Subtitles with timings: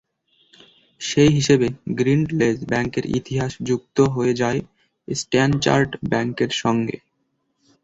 [1.01, 1.67] সেই হিসেবে,
[1.97, 4.59] গ্রিন্ডলেজ ব্যাংকের ইতিহাস যুক্ত হয়ে যায়
[5.07, 6.97] স্ট্যানচার্ট ব্যাংকের সঙ্গে।